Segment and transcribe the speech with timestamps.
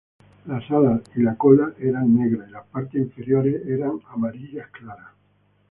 [0.47, 5.11] Las alas y la cola eran negras y las partes inferiores eran amarillas claras.